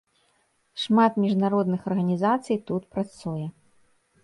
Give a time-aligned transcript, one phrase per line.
[0.83, 3.47] Шмат міжнародных арганізацый тут працуе.